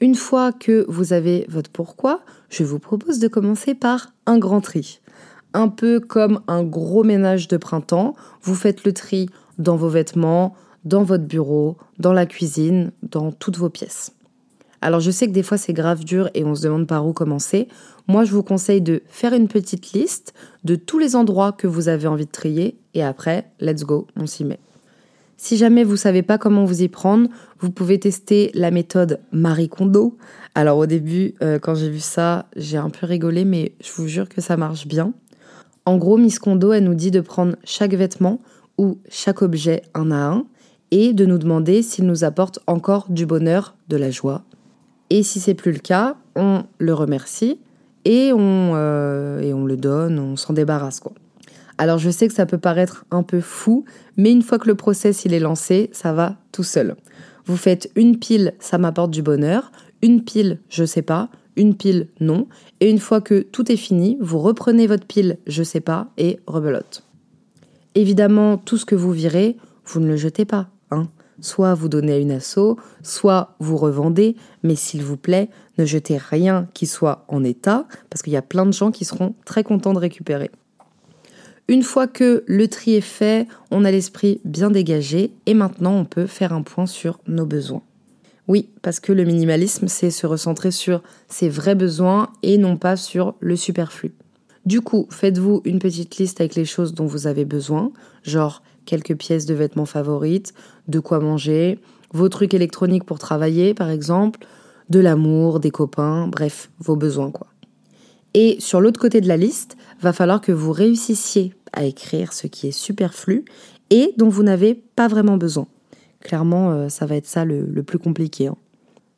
Une 0.00 0.14
fois 0.14 0.52
que 0.52 0.84
vous 0.88 1.12
avez 1.12 1.46
votre 1.48 1.70
pourquoi, 1.70 2.20
je 2.50 2.62
vous 2.62 2.78
propose 2.78 3.18
de 3.18 3.28
commencer 3.28 3.74
par 3.74 4.12
un 4.26 4.38
grand 4.38 4.60
tri. 4.60 5.00
Un 5.54 5.68
peu 5.68 5.98
comme 5.98 6.42
un 6.46 6.62
gros 6.62 7.04
ménage 7.04 7.48
de 7.48 7.56
printemps, 7.56 8.14
vous 8.42 8.54
faites 8.54 8.84
le 8.84 8.92
tri 8.92 9.30
dans 9.58 9.76
vos 9.76 9.88
vêtements, 9.88 10.54
dans 10.84 11.02
votre 11.02 11.24
bureau, 11.24 11.78
dans 11.98 12.12
la 12.12 12.26
cuisine, 12.26 12.92
dans 13.02 13.32
toutes 13.32 13.56
vos 13.56 13.70
pièces. 13.70 14.12
Alors 14.80 15.00
je 15.00 15.10
sais 15.10 15.26
que 15.26 15.32
des 15.32 15.42
fois 15.42 15.58
c'est 15.58 15.72
grave 15.72 16.04
dur 16.04 16.30
et 16.34 16.44
on 16.44 16.54
se 16.54 16.62
demande 16.62 16.86
par 16.86 17.06
où 17.06 17.12
commencer. 17.12 17.68
Moi 18.06 18.24
je 18.24 18.32
vous 18.32 18.42
conseille 18.42 18.80
de 18.80 19.02
faire 19.06 19.34
une 19.34 19.48
petite 19.48 19.92
liste 19.92 20.34
de 20.64 20.76
tous 20.76 20.98
les 20.98 21.16
endroits 21.16 21.52
que 21.52 21.66
vous 21.66 21.88
avez 21.88 22.06
envie 22.06 22.26
de 22.26 22.30
trier 22.30 22.78
et 22.94 23.02
après, 23.02 23.50
let's 23.60 23.84
go, 23.84 24.06
on 24.16 24.26
s'y 24.26 24.44
met. 24.44 24.60
Si 25.36 25.56
jamais 25.56 25.84
vous 25.84 25.96
savez 25.96 26.22
pas 26.22 26.36
comment 26.36 26.64
vous 26.64 26.82
y 26.82 26.88
prendre, 26.88 27.28
vous 27.60 27.70
pouvez 27.70 28.00
tester 28.00 28.50
la 28.54 28.72
méthode 28.72 29.20
Marie 29.30 29.68
Kondo. 29.68 30.16
Alors 30.56 30.78
au 30.78 30.86
début, 30.86 31.34
euh, 31.42 31.60
quand 31.60 31.76
j'ai 31.76 31.90
vu 31.90 32.00
ça, 32.00 32.46
j'ai 32.56 32.76
un 32.76 32.90
peu 32.90 33.06
rigolé, 33.06 33.44
mais 33.44 33.72
je 33.80 33.92
vous 33.92 34.08
jure 34.08 34.28
que 34.28 34.40
ça 34.40 34.56
marche 34.56 34.88
bien. 34.88 35.12
En 35.86 35.96
gros, 35.96 36.16
Miss 36.16 36.40
Kondo, 36.40 36.72
elle 36.72 36.84
nous 36.84 36.96
dit 36.96 37.12
de 37.12 37.20
prendre 37.20 37.54
chaque 37.62 37.94
vêtement 37.94 38.40
ou 38.78 38.98
chaque 39.08 39.40
objet 39.42 39.82
un 39.94 40.10
à 40.10 40.26
un 40.26 40.44
et 40.90 41.12
de 41.12 41.24
nous 41.24 41.38
demander 41.38 41.82
s'il 41.82 42.06
nous 42.06 42.24
apporte 42.24 42.58
encore 42.66 43.06
du 43.08 43.24
bonheur, 43.24 43.76
de 43.88 43.96
la 43.96 44.10
joie, 44.10 44.42
et 45.10 45.22
si 45.22 45.40
c'est 45.40 45.54
plus 45.54 45.72
le 45.72 45.78
cas, 45.78 46.16
on 46.36 46.64
le 46.78 46.94
remercie 46.94 47.58
et 48.04 48.32
on, 48.32 48.72
euh, 48.74 49.40
et 49.40 49.52
on 49.52 49.64
le 49.64 49.76
donne, 49.76 50.18
on 50.18 50.36
s'en 50.36 50.52
débarrasse 50.52 51.00
quoi. 51.00 51.12
Alors 51.78 51.98
je 51.98 52.10
sais 52.10 52.26
que 52.26 52.34
ça 52.34 52.46
peut 52.46 52.58
paraître 52.58 53.04
un 53.10 53.22
peu 53.22 53.40
fou, 53.40 53.84
mais 54.16 54.32
une 54.32 54.42
fois 54.42 54.58
que 54.58 54.68
le 54.68 54.74
process 54.74 55.24
il 55.24 55.32
est 55.32 55.40
lancé, 55.40 55.90
ça 55.92 56.12
va 56.12 56.36
tout 56.52 56.64
seul. 56.64 56.96
Vous 57.46 57.56
faites 57.56 57.90
une 57.96 58.18
pile, 58.18 58.54
ça 58.58 58.78
m'apporte 58.78 59.10
du 59.10 59.22
bonheur, 59.22 59.72
une 60.02 60.22
pile, 60.22 60.58
je 60.68 60.84
sais 60.84 61.02
pas, 61.02 61.30
une 61.56 61.74
pile, 61.74 62.08
non, 62.20 62.46
et 62.80 62.90
une 62.90 62.98
fois 62.98 63.20
que 63.20 63.40
tout 63.40 63.70
est 63.72 63.76
fini, 63.76 64.16
vous 64.20 64.38
reprenez 64.38 64.86
votre 64.86 65.06
pile, 65.06 65.38
je 65.46 65.62
sais 65.62 65.80
pas, 65.80 66.08
et 66.16 66.38
rebelote. 66.46 67.02
Évidemment, 67.94 68.58
tout 68.58 68.76
ce 68.76 68.84
que 68.84 68.94
vous 68.94 69.12
virez, 69.12 69.56
vous 69.84 70.00
ne 70.00 70.06
le 70.06 70.16
jetez 70.16 70.44
pas, 70.44 70.68
hein. 70.90 71.08
Soit 71.40 71.74
vous 71.74 71.88
donnez 71.88 72.12
à 72.12 72.18
une 72.18 72.32
asso, 72.32 72.76
soit 73.02 73.54
vous 73.60 73.76
revendez, 73.76 74.36
mais 74.62 74.74
s'il 74.74 75.02
vous 75.02 75.16
plaît, 75.16 75.48
ne 75.78 75.84
jetez 75.84 76.16
rien 76.16 76.68
qui 76.74 76.86
soit 76.86 77.24
en 77.28 77.44
état, 77.44 77.86
parce 78.10 78.22
qu'il 78.22 78.32
y 78.32 78.36
a 78.36 78.42
plein 78.42 78.66
de 78.66 78.72
gens 78.72 78.90
qui 78.90 79.04
seront 79.04 79.34
très 79.44 79.62
contents 79.62 79.92
de 79.92 79.98
récupérer. 79.98 80.50
Une 81.68 81.82
fois 81.82 82.06
que 82.06 82.44
le 82.46 82.66
tri 82.66 82.94
est 82.94 83.02
fait, 83.02 83.46
on 83.70 83.84
a 83.84 83.90
l'esprit 83.90 84.40
bien 84.44 84.70
dégagé 84.70 85.32
et 85.44 85.52
maintenant 85.52 85.94
on 85.96 86.04
peut 86.06 86.26
faire 86.26 86.54
un 86.54 86.62
point 86.62 86.86
sur 86.86 87.20
nos 87.26 87.44
besoins. 87.44 87.82
Oui, 88.48 88.70
parce 88.80 88.98
que 88.98 89.12
le 89.12 89.24
minimalisme, 89.24 89.88
c'est 89.88 90.10
se 90.10 90.26
recentrer 90.26 90.70
sur 90.70 91.02
ses 91.28 91.50
vrais 91.50 91.74
besoins 91.74 92.30
et 92.42 92.56
non 92.56 92.78
pas 92.78 92.96
sur 92.96 93.34
le 93.40 93.54
superflu. 93.54 94.14
Du 94.64 94.80
coup, 94.80 95.06
faites-vous 95.10 95.60
une 95.66 95.78
petite 95.78 96.16
liste 96.16 96.40
avec 96.40 96.54
les 96.54 96.64
choses 96.64 96.94
dont 96.94 97.06
vous 97.06 97.26
avez 97.26 97.44
besoin, 97.44 97.92
genre 98.22 98.62
quelques 98.88 99.14
pièces 99.14 99.44
de 99.44 99.54
vêtements 99.54 99.86
favorites, 99.86 100.54
de 100.88 100.98
quoi 100.98 101.20
manger, 101.20 101.78
vos 102.12 102.30
trucs 102.30 102.54
électroniques 102.54 103.04
pour 103.04 103.18
travailler 103.18 103.74
par 103.74 103.90
exemple, 103.90 104.40
de 104.88 104.98
l'amour, 104.98 105.60
des 105.60 105.70
copains, 105.70 106.26
bref, 106.26 106.70
vos 106.78 106.96
besoins 106.96 107.30
quoi. 107.30 107.48
Et 108.34 108.56
sur 108.60 108.80
l'autre 108.80 109.00
côté 109.00 109.20
de 109.20 109.28
la 109.28 109.36
liste, 109.36 109.76
va 110.00 110.12
falloir 110.12 110.40
que 110.40 110.52
vous 110.52 110.72
réussissiez 110.72 111.54
à 111.72 111.84
écrire 111.84 112.32
ce 112.32 112.46
qui 112.46 112.68
est 112.68 112.72
superflu 112.72 113.44
et 113.90 114.14
dont 114.16 114.28
vous 114.28 114.42
n'avez 114.42 114.74
pas 114.74 115.08
vraiment 115.08 115.36
besoin. 115.36 115.66
Clairement, 116.20 116.70
euh, 116.70 116.88
ça 116.88 117.06
va 117.06 117.16
être 117.16 117.26
ça 117.26 117.44
le, 117.44 117.82
plus 117.82 117.98
compliqué. 117.98 118.48
Hein. 118.48 118.56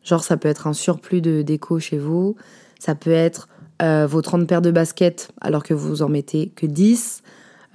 Genre, 0.02 0.22
ça 0.22 0.36
peut 0.36 0.48
être 0.48 0.66
un 0.66 0.72
surplus 0.72 1.20
de 1.20 1.42
déco 1.42 1.78
chez 1.78 1.98
vous, 1.98 2.36
ça 2.78 2.94
peut 2.94 3.10
être 3.10 3.48
euh, 3.82 4.06
vos 4.06 4.22
30 4.22 4.46
paires 4.46 4.62
de 4.62 4.70
baskets 4.70 5.30
alors 5.40 5.62
que 5.62 5.74
vous 5.74 6.02
en 6.02 6.08
mettez 6.08 6.50
que 6.54 6.66
10, 6.66 7.22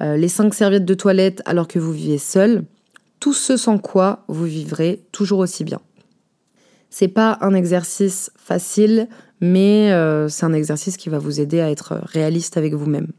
euh, 0.02 0.18
les 0.18 0.28
5 0.28 0.54
serviettes 0.54 0.86
de 0.86 0.94
toilette 0.94 1.42
alors 1.46 1.68
que 1.68 1.80
vous 1.80 1.92
vivez 1.92 2.18
seul, 2.18 2.66
tout 3.20 3.34
ce 3.34 3.58
sans 3.58 3.78
quoi 3.78 4.24
vous 4.28 4.46
vivrez 4.46 5.04
toujours 5.12 5.40
aussi 5.40 5.64
bien. 5.64 5.80
C'est 6.90 7.08
pas 7.08 7.38
un 7.42 7.54
exercice 7.54 8.32
facile, 8.38 9.08
mais 9.42 9.92
euh, 9.92 10.30
c'est 10.30 10.46
un 10.46 10.54
exercice 10.54 10.98
qui 10.98 11.10
va 11.10 11.20
vous 11.20 11.40
aider 11.40 11.60
à 11.60 11.70
être 11.70 12.00
réaliste 12.04 12.58
avec 12.58 12.74
vous-même. 12.74 13.12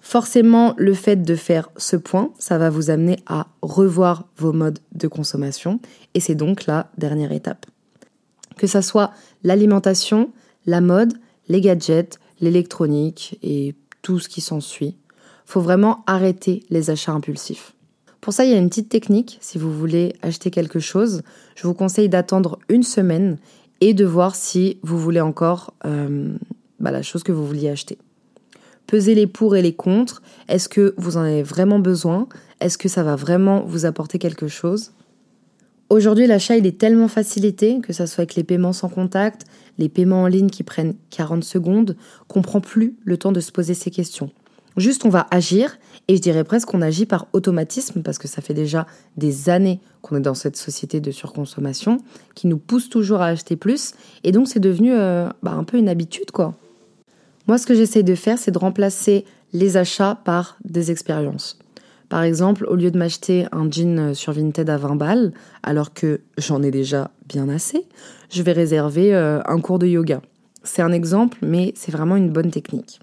Forcément, 0.00 0.74
le 0.78 0.94
fait 0.94 1.16
de 1.16 1.34
faire 1.34 1.68
ce 1.76 1.96
point, 1.96 2.32
ça 2.38 2.58
va 2.58 2.70
vous 2.70 2.90
amener 2.90 3.18
à 3.26 3.48
revoir 3.60 4.28
vos 4.36 4.52
modes 4.52 4.78
de 4.92 5.08
consommation 5.08 5.80
et 6.14 6.20
c'est 6.20 6.36
donc 6.36 6.66
la 6.66 6.90
dernière 6.96 7.32
étape. 7.32 7.66
Que 8.56 8.68
ça 8.68 8.82
soit 8.82 9.10
l'alimentation, 9.42 10.30
la 10.64 10.80
mode, 10.80 11.14
les 11.48 11.60
gadgets, 11.60 12.20
l'électronique 12.40 13.38
et 13.42 13.74
tout 14.02 14.20
ce 14.20 14.28
qui 14.28 14.40
s'ensuit, 14.40 14.96
faut 15.46 15.60
vraiment 15.60 16.04
arrêter 16.06 16.64
les 16.68 16.90
achats 16.90 17.12
impulsifs. 17.12 17.72
Pour 18.20 18.32
ça, 18.32 18.44
il 18.44 18.50
y 18.50 18.54
a 18.54 18.58
une 18.58 18.68
petite 18.68 18.88
technique. 18.88 19.38
Si 19.40 19.56
vous 19.56 19.72
voulez 19.72 20.14
acheter 20.20 20.50
quelque 20.50 20.80
chose, 20.80 21.22
je 21.54 21.66
vous 21.66 21.74
conseille 21.74 22.08
d'attendre 22.08 22.58
une 22.68 22.82
semaine 22.82 23.38
et 23.80 23.94
de 23.94 24.04
voir 24.04 24.34
si 24.34 24.78
vous 24.82 24.98
voulez 24.98 25.20
encore 25.20 25.74
euh, 25.84 26.36
bah, 26.80 26.90
la 26.90 27.02
chose 27.02 27.22
que 27.22 27.32
vous 27.32 27.46
vouliez 27.46 27.68
acheter. 27.68 27.98
Pesez 28.86 29.14
les 29.14 29.26
pour 29.26 29.56
et 29.56 29.62
les 29.62 29.74
contre. 29.74 30.22
Est-ce 30.48 30.68
que 30.68 30.94
vous 30.96 31.16
en 31.16 31.20
avez 31.20 31.42
vraiment 31.42 31.78
besoin? 31.78 32.28
Est-ce 32.60 32.78
que 32.78 32.88
ça 32.88 33.02
va 33.02 33.16
vraiment 33.16 33.62
vous 33.64 33.84
apporter 33.84 34.18
quelque 34.18 34.48
chose? 34.48 34.92
Aujourd'hui, 35.88 36.26
l'achat, 36.26 36.56
est 36.56 36.78
tellement 36.78 37.06
facilité, 37.06 37.80
que 37.80 37.92
ce 37.92 38.06
soit 38.06 38.22
avec 38.22 38.34
les 38.34 38.42
paiements 38.42 38.72
sans 38.72 38.88
contact, 38.88 39.44
les 39.78 39.88
paiements 39.88 40.22
en 40.22 40.26
ligne 40.26 40.50
qui 40.50 40.64
prennent 40.64 40.94
40 41.10 41.44
secondes, 41.44 41.96
qu'on 42.26 42.42
prend 42.42 42.60
plus 42.60 42.96
le 43.04 43.16
temps 43.18 43.30
de 43.30 43.38
se 43.38 43.52
poser 43.52 43.74
ces 43.74 43.92
questions. 43.92 44.30
Juste, 44.76 45.06
on 45.06 45.08
va 45.08 45.26
agir, 45.30 45.78
et 46.08 46.16
je 46.16 46.20
dirais 46.20 46.44
presque 46.44 46.68
qu'on 46.68 46.82
agit 46.82 47.06
par 47.06 47.26
automatisme, 47.32 48.02
parce 48.02 48.18
que 48.18 48.28
ça 48.28 48.42
fait 48.42 48.54
déjà 48.54 48.86
des 49.16 49.48
années 49.48 49.80
qu'on 50.02 50.16
est 50.16 50.20
dans 50.20 50.34
cette 50.34 50.56
société 50.56 51.00
de 51.00 51.10
surconsommation, 51.10 51.98
qui 52.34 52.46
nous 52.46 52.58
pousse 52.58 52.90
toujours 52.90 53.22
à 53.22 53.26
acheter 53.26 53.56
plus, 53.56 53.94
et 54.22 54.32
donc 54.32 54.48
c'est 54.48 54.60
devenu 54.60 54.92
euh, 54.92 55.28
bah, 55.42 55.52
un 55.52 55.64
peu 55.64 55.78
une 55.78 55.88
habitude, 55.88 56.30
quoi. 56.30 56.54
Moi, 57.46 57.58
ce 57.58 57.66
que 57.66 57.74
j'essaye 57.74 58.04
de 58.04 58.14
faire, 58.14 58.38
c'est 58.38 58.50
de 58.50 58.58
remplacer 58.58 59.24
les 59.52 59.76
achats 59.76 60.18
par 60.24 60.58
des 60.64 60.90
expériences. 60.90 61.58
Par 62.08 62.22
exemple, 62.22 62.66
au 62.66 62.74
lieu 62.74 62.90
de 62.90 62.98
m'acheter 62.98 63.46
un 63.52 63.70
jean 63.70 64.14
sur 64.14 64.32
Vinted 64.32 64.68
à 64.68 64.76
20 64.76 64.96
balles, 64.96 65.32
alors 65.62 65.92
que 65.92 66.20
j'en 66.38 66.62
ai 66.62 66.70
déjà 66.70 67.10
bien 67.28 67.48
assez, 67.48 67.86
je 68.30 68.42
vais 68.42 68.52
réserver 68.52 69.14
euh, 69.14 69.40
un 69.46 69.60
cours 69.60 69.78
de 69.78 69.86
yoga. 69.86 70.20
C'est 70.62 70.82
un 70.82 70.92
exemple, 70.92 71.38
mais 71.42 71.72
c'est 71.76 71.92
vraiment 71.92 72.16
une 72.16 72.30
bonne 72.30 72.50
technique. 72.50 73.00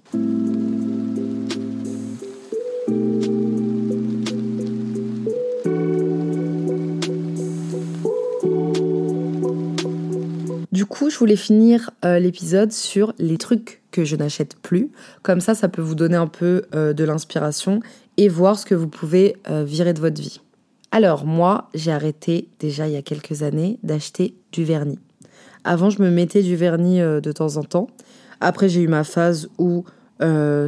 Coup, 10.88 11.08
je 11.08 11.18
voulais 11.18 11.36
finir 11.36 11.90
euh, 12.04 12.18
l'épisode 12.18 12.72
sur 12.72 13.14
les 13.18 13.38
trucs 13.38 13.82
que 13.90 14.04
je 14.04 14.16
n'achète 14.16 14.56
plus. 14.56 14.90
Comme 15.22 15.40
ça, 15.40 15.54
ça 15.54 15.68
peut 15.68 15.82
vous 15.82 15.94
donner 15.94 16.16
un 16.16 16.26
peu 16.26 16.62
euh, 16.74 16.92
de 16.92 17.04
l'inspiration 17.04 17.80
et 18.16 18.28
voir 18.28 18.58
ce 18.58 18.66
que 18.66 18.74
vous 18.74 18.88
pouvez 18.88 19.36
euh, 19.48 19.64
virer 19.64 19.94
de 19.94 20.00
votre 20.00 20.20
vie. 20.20 20.40
Alors, 20.90 21.26
moi, 21.26 21.68
j'ai 21.74 21.92
arrêté 21.92 22.48
déjà 22.58 22.86
il 22.86 22.92
y 22.92 22.96
a 22.96 23.02
quelques 23.02 23.42
années 23.42 23.78
d'acheter 23.82 24.34
du 24.52 24.64
vernis. 24.64 24.98
Avant, 25.64 25.90
je 25.90 26.02
me 26.02 26.10
mettais 26.10 26.42
du 26.42 26.56
vernis 26.56 27.00
de 27.00 27.32
temps 27.32 27.56
en 27.56 27.62
temps. 27.62 27.88
Après, 28.40 28.68
j'ai 28.68 28.82
eu 28.82 28.88
ma 28.88 29.02
phase 29.02 29.48
où 29.58 29.84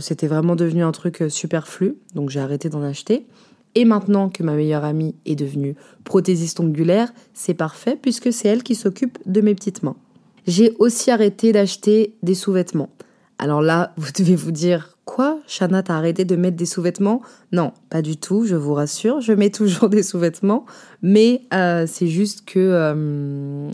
c'était 0.00 0.26
vraiment 0.26 0.56
devenu 0.56 0.82
un 0.82 0.90
truc 0.90 1.24
superflu, 1.28 1.96
donc 2.14 2.30
j'ai 2.30 2.40
arrêté 2.40 2.70
d'en 2.70 2.82
acheter. 2.82 3.26
Et 3.74 3.84
maintenant 3.84 4.30
que 4.30 4.42
ma 4.42 4.54
meilleure 4.54 4.84
amie 4.84 5.14
est 5.26 5.36
devenue 5.36 5.76
prothésiste 6.02 6.58
ongulaire, 6.60 7.12
c'est 7.34 7.54
parfait 7.54 7.96
puisque 8.00 8.32
c'est 8.32 8.48
elle 8.48 8.62
qui 8.62 8.74
s'occupe 8.74 9.18
de 9.26 9.42
mes 9.42 9.54
petites 9.54 9.82
mains. 9.82 9.96
J'ai 10.46 10.76
aussi 10.78 11.10
arrêté 11.10 11.50
d'acheter 11.50 12.14
des 12.22 12.36
sous-vêtements. 12.36 12.90
Alors 13.38 13.62
là, 13.62 13.92
vous 13.96 14.12
devez 14.16 14.36
vous 14.36 14.52
dire 14.52 14.96
quoi? 15.04 15.40
Chana, 15.46 15.82
t'as 15.82 15.96
arrêté 15.96 16.24
de 16.24 16.36
mettre 16.36 16.56
des 16.56 16.66
sous-vêtements? 16.66 17.20
Non, 17.50 17.72
pas 17.90 18.00
du 18.00 18.16
tout, 18.16 18.44
je 18.44 18.54
vous 18.54 18.74
rassure, 18.74 19.20
je 19.20 19.32
mets 19.32 19.50
toujours 19.50 19.88
des 19.90 20.04
sous-vêtements, 20.04 20.64
mais 21.02 21.42
euh, 21.52 21.86
c'est 21.88 22.06
juste 22.06 22.44
que 22.44 22.60
euh, 22.60 23.68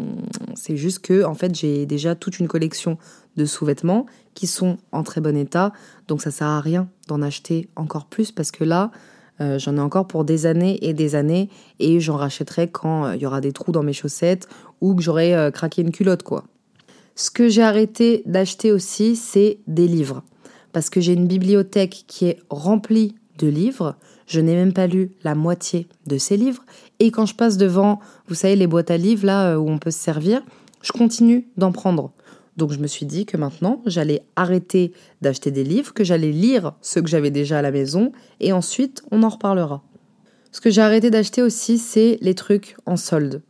c'est 0.55 0.76
juste 0.76 1.00
que 1.00 1.25
en 1.25 1.35
fait 1.35 1.55
j'ai 1.55 1.85
déjà 1.85 2.14
toute 2.14 2.38
une 2.38 2.49
collection 2.49 2.97
de 3.37 3.45
sous-vêtements 3.45 4.07
qui 4.35 4.47
sont 4.47 4.79
en 4.93 5.02
très 5.02 5.21
bon 5.21 5.37
état, 5.37 5.73
donc 6.09 6.23
ça 6.23 6.31
sert 6.31 6.47
à 6.47 6.61
rien 6.61 6.88
d'en 7.09 7.21
acheter 7.21 7.69
encore 7.76 8.07
plus 8.07 8.33
parce 8.33 8.50
que 8.50 8.64
là 8.64 8.91
euh, 9.41 9.59
j'en 9.59 9.76
ai 9.76 9.81
encore 9.81 10.07
pour 10.07 10.25
des 10.25 10.47
années 10.47 10.79
et 10.87 10.93
des 10.95 11.14
années 11.14 11.49
et 11.79 12.00
j'en 12.00 12.17
rachèterai 12.17 12.69
quand 12.69 13.12
il 13.12 13.21
y 13.21 13.26
aura 13.26 13.41
des 13.41 13.52
trous 13.52 13.73
dans 13.73 13.83
mes 13.83 13.95
chaussettes 13.95 14.49
ou 14.81 14.95
que 14.95 15.02
j'aurai 15.02 15.50
craqué 15.52 15.83
une 15.83 15.93
culotte 15.93 16.23
quoi. 16.23 16.45
Ce 17.14 17.31
que 17.31 17.49
j'ai 17.49 17.62
arrêté 17.62 18.23
d'acheter 18.26 18.73
aussi, 18.73 19.16
c'est 19.16 19.59
des 19.66 19.87
livres. 19.87 20.23
Parce 20.73 20.88
que 20.88 21.00
j'ai 21.00 21.12
une 21.12 21.26
bibliothèque 21.26 22.04
qui 22.07 22.26
est 22.26 22.38
remplie 22.49 23.14
de 23.38 23.49
livres. 23.49 23.97
Je 24.26 24.40
n'ai 24.40 24.54
même 24.54 24.73
pas 24.73 24.87
lu 24.87 25.11
la 25.23 25.35
moitié 25.35 25.87
de 26.07 26.16
ces 26.16 26.37
livres. 26.37 26.64
Et 27.00 27.11
quand 27.11 27.26
je 27.26 27.35
passe 27.35 27.59
devant, 27.59 28.00
vous 28.28 28.35
savez, 28.35 28.57
les 28.57 28.66
boîtes 28.66 28.90
à 28.90 28.97
livres, 28.97 29.26
là, 29.26 29.52
euh, 29.52 29.57
où 29.57 29.69
on 29.69 29.78
peut 29.78 29.90
se 29.90 29.99
servir, 29.99 30.42
je 30.81 30.92
continue 30.92 31.49
d'en 31.57 31.73
prendre. 31.73 32.12
Donc 32.57 32.73
je 32.73 32.78
me 32.78 32.87
suis 32.87 33.07
dit 33.07 33.26
que 33.26 33.37
maintenant, 33.37 33.83
j'allais 33.87 34.25
arrêter 34.37 34.92
d'acheter 35.21 35.50
des 35.50 35.64
livres, 35.64 35.95
que 35.95 36.04
j'allais 36.04 36.33
lire 36.33 36.73
ceux 36.81 37.02
que 37.02 37.09
j'avais 37.09 37.31
déjà 37.31 37.59
à 37.59 37.62
la 37.62 37.71
maison, 37.71 38.12
et 38.40 38.52
ensuite, 38.52 39.02
on 39.11 39.23
en 39.23 39.28
reparlera. 39.28 39.83
Ce 40.50 40.61
que 40.61 40.71
j'ai 40.71 40.83
arrêté 40.83 41.11
d'acheter 41.11 41.42
aussi, 41.42 41.78
c'est 41.78 42.19
les 42.21 42.35
trucs 42.35 42.76
en 42.85 42.97
solde. 42.97 43.42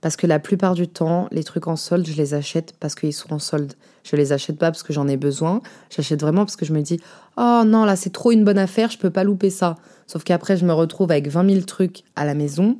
Parce 0.00 0.16
que 0.16 0.26
la 0.26 0.38
plupart 0.38 0.74
du 0.74 0.88
temps, 0.88 1.28
les 1.30 1.44
trucs 1.44 1.66
en 1.66 1.76
solde, 1.76 2.06
je 2.06 2.16
les 2.16 2.32
achète 2.34 2.74
parce 2.80 2.94
qu'ils 2.94 3.12
sont 3.12 3.34
en 3.34 3.38
solde. 3.38 3.74
Je 4.02 4.16
les 4.16 4.32
achète 4.32 4.58
pas 4.58 4.70
parce 4.70 4.82
que 4.82 4.92
j'en 4.92 5.06
ai 5.08 5.16
besoin. 5.16 5.60
J'achète 5.90 6.20
vraiment 6.20 6.44
parce 6.44 6.56
que 6.56 6.64
je 6.64 6.72
me 6.72 6.80
dis, 6.80 7.00
oh 7.36 7.62
non, 7.66 7.84
là, 7.84 7.96
c'est 7.96 8.10
trop 8.10 8.32
une 8.32 8.44
bonne 8.44 8.58
affaire, 8.58 8.90
je 8.90 8.98
peux 8.98 9.10
pas 9.10 9.24
louper 9.24 9.50
ça. 9.50 9.76
Sauf 10.06 10.24
qu'après, 10.24 10.56
je 10.56 10.64
me 10.64 10.72
retrouve 10.72 11.10
avec 11.10 11.28
20 11.28 11.50
000 11.50 11.64
trucs 11.66 12.02
à 12.16 12.24
la 12.24 12.34
maison 12.34 12.78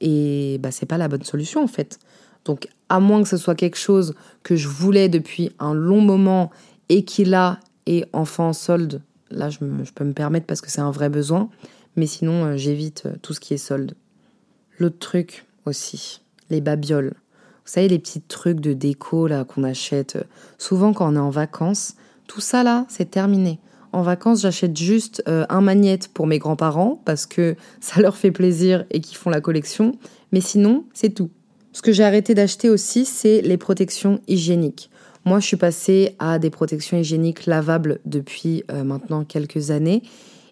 et 0.00 0.58
bah, 0.60 0.70
c'est 0.72 0.86
pas 0.86 0.98
la 0.98 1.08
bonne 1.08 1.24
solution 1.24 1.62
en 1.62 1.68
fait. 1.68 1.98
Donc, 2.44 2.68
à 2.88 3.00
moins 3.00 3.22
que 3.22 3.28
ce 3.28 3.36
soit 3.36 3.54
quelque 3.54 3.78
chose 3.78 4.14
que 4.42 4.56
je 4.56 4.68
voulais 4.68 5.08
depuis 5.08 5.52
un 5.58 5.74
long 5.74 6.00
moment 6.00 6.50
et 6.88 7.04
qui 7.04 7.24
là 7.24 7.60
est 7.86 8.06
enfin 8.12 8.44
en 8.44 8.52
solde, 8.52 9.02
là, 9.30 9.50
je, 9.50 9.58
je 9.84 9.92
peux 9.92 10.04
me 10.04 10.12
permettre 10.12 10.46
parce 10.46 10.60
que 10.60 10.70
c'est 10.70 10.80
un 10.80 10.90
vrai 10.90 11.08
besoin. 11.08 11.48
Mais 11.96 12.06
sinon, 12.06 12.44
euh, 12.44 12.56
j'évite 12.56 13.04
euh, 13.06 13.14
tout 13.22 13.32
ce 13.32 13.40
qui 13.40 13.54
est 13.54 13.58
solde. 13.58 13.94
L'autre 14.78 14.98
truc 14.98 15.46
aussi, 15.64 16.20
les 16.50 16.60
babioles. 16.60 17.14
Vous 17.66 17.72
savez, 17.72 17.88
les 17.88 17.98
petits 17.98 18.20
trucs 18.20 18.60
de 18.60 18.72
déco 18.72 19.26
là 19.26 19.44
qu'on 19.44 19.64
achète 19.64 20.16
euh, 20.16 20.24
souvent 20.58 20.92
quand 20.92 21.12
on 21.12 21.16
est 21.16 21.20
en 21.20 21.30
vacances. 21.30 21.94
Tout 22.26 22.40
ça 22.40 22.62
là, 22.62 22.86
c'est 22.88 23.10
terminé. 23.10 23.58
En 23.92 24.02
vacances, 24.02 24.42
j'achète 24.42 24.76
juste 24.76 25.22
euh, 25.26 25.46
un 25.48 25.60
magnète 25.60 26.08
pour 26.08 26.26
mes 26.26 26.38
grands-parents 26.38 27.00
parce 27.04 27.26
que 27.26 27.56
ça 27.80 28.00
leur 28.00 28.16
fait 28.16 28.30
plaisir 28.30 28.84
et 28.90 29.00
qu'ils 29.00 29.16
font 29.16 29.30
la 29.30 29.40
collection. 29.40 29.92
Mais 30.32 30.40
sinon, 30.40 30.84
c'est 30.92 31.10
tout. 31.10 31.30
Ce 31.72 31.82
que 31.82 31.92
j'ai 31.92 32.04
arrêté 32.04 32.34
d'acheter 32.34 32.70
aussi, 32.70 33.04
c'est 33.04 33.42
les 33.42 33.56
protections 33.56 34.20
hygiéniques. 34.28 34.90
Moi, 35.24 35.40
je 35.40 35.46
suis 35.46 35.56
passée 35.56 36.14
à 36.20 36.38
des 36.38 36.50
protections 36.50 36.96
hygiéniques 36.96 37.46
lavables 37.46 37.98
depuis 38.04 38.62
euh, 38.70 38.84
maintenant 38.84 39.24
quelques 39.24 39.72
années. 39.72 40.02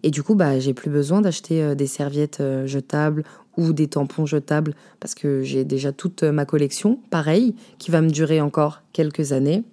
Et 0.04 0.10
du 0.10 0.22
coup, 0.22 0.36
bah, 0.36 0.60
j'ai 0.60 0.74
plus 0.74 0.90
besoin 0.90 1.20
d'acheter 1.20 1.74
des 1.74 1.86
serviettes 1.86 2.42
jetables 2.66 3.24
ou 3.56 3.72
des 3.72 3.88
tampons 3.88 4.26
jetables 4.26 4.74
parce 5.00 5.14
que 5.14 5.42
j'ai 5.42 5.64
déjà 5.64 5.90
toute 5.92 6.22
ma 6.22 6.44
collection, 6.44 7.00
pareil, 7.10 7.56
qui 7.78 7.90
va 7.90 8.02
me 8.02 8.10
durer 8.10 8.40
encore 8.40 8.82
quelques 8.92 9.32
années 9.32 9.64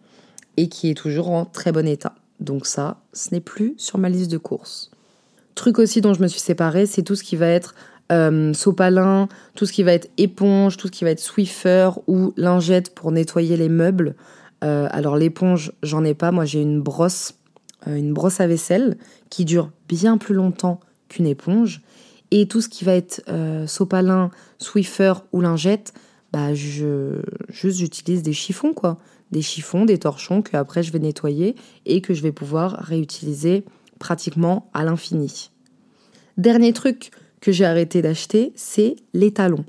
et 0.58 0.70
qui 0.70 0.90
est 0.90 0.96
toujours 0.96 1.30
en 1.30 1.46
très 1.46 1.72
bon 1.72 1.88
état. 1.88 2.16
Donc 2.40 2.66
ça, 2.66 3.02
ce 3.14 3.34
n'est 3.34 3.42
plus 3.42 3.76
sur 3.78 3.98
ma 4.00 4.10
liste 4.10 4.32
de 4.32 4.38
courses. 4.38 4.92
Truc 5.56 5.80
aussi 5.80 6.02
dont 6.02 6.14
je 6.14 6.22
me 6.22 6.28
suis 6.28 6.40
séparée, 6.40 6.86
c'est 6.86 7.04
tout 7.04 7.16
ce 7.16 7.24
qui 7.24 7.36
va 7.36 7.48
être 7.48 7.76
euh, 8.12 8.54
sopalin, 8.54 9.30
tout 9.56 9.66
ce 9.66 9.72
qui 9.72 9.84
va 9.84 9.94
être 9.94 10.10
éponge, 10.18 10.78
tout 10.78 10.88
ce 10.88 10.92
qui 10.92 11.04
va 11.04 11.12
être 11.12 11.20
Swiffer 11.20 11.92
ou 12.08 12.34
lingette 12.36 12.94
pour 12.96 13.12
nettoyer 13.12 13.58
les 13.58 13.70
meubles. 13.70 14.16
Euh, 14.64 14.88
alors 14.92 15.18
l'éponge, 15.18 15.72
j'en 15.84 16.04
ai 16.04 16.14
pas, 16.14 16.32
moi 16.32 16.46
j'ai 16.46 16.62
une 16.62 16.82
brosse, 16.82 17.34
euh, 17.34 17.41
une 17.88 18.14
brosse 18.14 18.40
à 18.40 18.48
vaisselle 18.48 18.98
qui 19.30 19.46
dure 19.46 19.72
bien 19.88 20.18
plus 20.18 20.36
longtemps 20.36 20.80
qu'une 21.10 21.28
éponge 21.28 21.82
et 22.32 22.48
tout 22.48 22.62
ce 22.62 22.70
qui 22.70 22.86
va 22.86 22.94
être 22.94 23.22
euh, 23.28 23.68
sopalin, 23.68 24.32
Swiffer 24.58 25.14
ou 25.34 25.42
lingette, 25.42 25.94
bah 26.32 26.54
je 26.54 27.22
juste 27.50 27.80
j'utilise 27.80 28.24
des 28.24 28.34
chiffons 28.34 28.74
quoi, 28.74 28.98
des 29.32 29.42
chiffons, 29.42 29.86
des 29.86 29.98
torchons 29.98 30.42
que 30.42 30.56
après 30.56 30.82
je 30.82 30.94
vais 30.94 31.00
nettoyer 31.00 31.56
et 31.86 32.02
que 32.02 32.14
je 32.14 32.22
vais 32.22 32.32
pouvoir 32.32 32.74
réutiliser 32.80 33.66
pratiquement 34.00 34.70
à 34.74 34.86
l'infini. 34.86 35.52
Dernier 36.38 36.72
truc 36.74 37.12
que 37.42 37.52
j'ai 37.52 37.66
arrêté 37.66 38.02
d'acheter, 38.02 38.54
c'est 38.56 38.96
les 39.14 39.34
talons. 39.34 39.66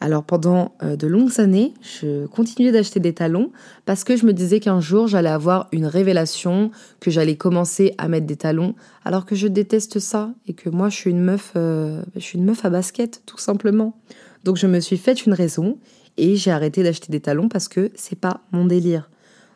Alors 0.00 0.22
pendant 0.22 0.76
euh, 0.82 0.94
de 0.94 1.08
longues 1.08 1.40
années, 1.40 1.74
je 1.80 2.26
continuais 2.26 2.70
d'acheter 2.70 3.00
des 3.00 3.14
talons 3.14 3.50
parce 3.84 4.04
que 4.04 4.16
je 4.16 4.26
me 4.26 4.32
disais 4.32 4.60
qu'un 4.60 4.80
jour 4.80 5.08
j'allais 5.08 5.28
avoir 5.28 5.66
une 5.72 5.86
révélation, 5.86 6.70
que 7.00 7.10
j'allais 7.10 7.36
commencer 7.36 7.94
à 7.98 8.06
mettre 8.06 8.26
des 8.26 8.36
talons, 8.36 8.74
alors 9.04 9.26
que 9.26 9.34
je 9.34 9.48
déteste 9.48 9.98
ça 9.98 10.32
et 10.46 10.52
que 10.52 10.70
moi 10.70 10.88
je 10.88 10.94
suis 10.94 11.10
une 11.10 11.20
meuf, 11.20 11.52
euh, 11.56 12.02
une 12.32 12.44
meuf 12.44 12.64
à 12.64 12.70
basket 12.70 13.22
tout 13.26 13.38
simplement. 13.38 13.96
Donc 14.44 14.56
je 14.56 14.68
me 14.68 14.78
suis 14.78 14.98
faite 14.98 15.26
une 15.26 15.34
raison 15.34 15.78
et 16.16 16.36
j'ai 16.36 16.52
arrêté 16.52 16.84
d'acheter 16.84 17.10
des 17.10 17.20
talons 17.20 17.48
parce 17.48 17.66
que 17.66 17.90
c'est 17.96 18.18
pas 18.18 18.42
mon 18.52 18.66
délire. 18.66 19.10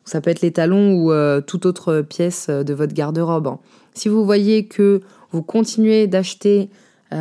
Ça 0.05 0.21
peut 0.21 0.31
être 0.31 0.41
les 0.41 0.51
talons 0.51 0.95
ou 0.95 1.13
euh, 1.13 1.41
toute 1.41 1.67
autre 1.67 2.01
pièce 2.01 2.51
de 2.51 2.75
votre 2.75 2.95
garde-robe. 2.95 3.47
hein. 3.47 3.61
Si 3.95 4.09
vous 4.09 4.25
voyez 4.25 4.67
que 4.67 5.03
vous 5.31 5.43
continuez 5.43 6.09
d'acheter 6.09 6.69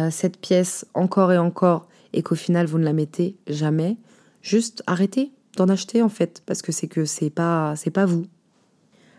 cette 0.09 0.37
pièce 0.37 0.85
encore 0.93 1.33
et 1.33 1.37
encore 1.37 1.85
et 2.13 2.23
qu'au 2.23 2.35
final 2.35 2.65
vous 2.65 2.77
ne 2.77 2.83
la 2.83 2.93
mettez 2.93 3.35
jamais, 3.47 3.97
juste 4.41 4.83
arrêtez 4.87 5.31
d'en 5.57 5.67
acheter 5.67 6.01
en 6.01 6.09
fait 6.09 6.41
parce 6.45 6.61
que 6.61 6.71
c'est 6.71 6.87
que 6.87 7.05
c'est 7.05 7.29
pas 7.29 7.75
c'est 7.75 7.91
pas 7.91 8.05
vous. 8.05 8.25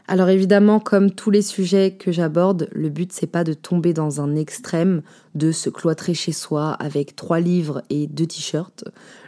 Alors 0.09 0.29
évidemment, 0.29 0.81
comme 0.81 1.13
tous 1.13 1.31
les 1.31 1.43
sujets 1.43 1.93
que 1.93 2.11
j'aborde, 2.11 2.69
le 2.73 2.89
but 2.89 3.13
c'est 3.13 3.27
pas 3.27 3.45
de 3.45 3.55
tomber 3.55 3.93
dans 3.93 4.21
un 4.21 4.35
extrême, 4.35 5.03
de 5.35 5.53
se 5.53 5.71
cloîtrer 5.71 6.13
chez 6.13 6.33
soi 6.33 6.73
avec 6.73 7.15
trois 7.15 7.41
livres 7.41 7.83
et 7.89 8.09
deux 8.09 8.27
t-shirts. 8.27 8.85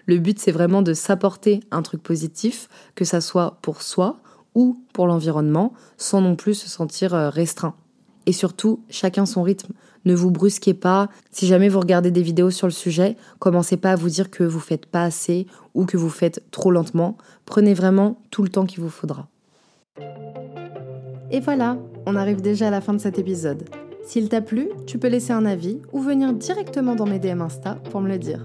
Le 0.06 0.18
but 0.18 0.38
c'est 0.38 0.52
vraiment 0.52 0.82
de 0.82 0.92
s'apporter 0.92 1.60
un 1.70 1.82
truc 1.82 2.02
positif, 2.02 2.68
que 2.96 3.04
ça 3.04 3.20
soit 3.20 3.58
pour 3.62 3.82
soi 3.82 4.20
ou 4.54 4.84
pour 4.92 5.06
l'environnement, 5.06 5.72
sans 5.96 6.20
non 6.20 6.36
plus 6.36 6.54
se 6.54 6.68
sentir 6.68 7.14
euh, 7.14 7.28
restreint. 7.28 7.74
Et 8.26 8.32
surtout, 8.32 8.84
chacun 8.88 9.26
son 9.26 9.42
rythme. 9.42 9.72
Ne 10.04 10.14
vous 10.14 10.30
brusquez 10.30 10.74
pas. 10.74 11.08
Si 11.30 11.46
jamais 11.46 11.68
vous 11.68 11.80
regardez 11.80 12.10
des 12.10 12.22
vidéos 12.22 12.50
sur 12.50 12.66
le 12.66 12.72
sujet, 12.72 13.16
commencez 13.38 13.76
pas 13.76 13.92
à 13.92 13.96
vous 13.96 14.10
dire 14.10 14.30
que 14.30 14.44
vous 14.44 14.60
faites 14.60 14.86
pas 14.86 15.04
assez 15.04 15.46
ou 15.74 15.86
que 15.86 15.96
vous 15.96 16.10
faites 16.10 16.42
trop 16.50 16.70
lentement. 16.70 17.16
Prenez 17.46 17.74
vraiment 17.74 18.18
tout 18.30 18.42
le 18.42 18.48
temps 18.48 18.66
qu'il 18.66 18.82
vous 18.82 18.90
faudra. 18.90 19.28
Et 21.30 21.40
voilà, 21.40 21.78
on 22.06 22.16
arrive 22.16 22.42
déjà 22.42 22.68
à 22.68 22.70
la 22.70 22.80
fin 22.80 22.92
de 22.92 22.98
cet 22.98 23.18
épisode. 23.18 23.64
S'il 24.04 24.28
t'a 24.28 24.42
plu, 24.42 24.68
tu 24.86 24.98
peux 24.98 25.08
laisser 25.08 25.32
un 25.32 25.46
avis 25.46 25.78
ou 25.92 26.00
venir 26.00 26.32
directement 26.34 26.94
dans 26.94 27.06
mes 27.06 27.18
DM 27.18 27.40
Insta 27.40 27.76
pour 27.90 28.00
me 28.00 28.08
le 28.08 28.18
dire. 28.18 28.42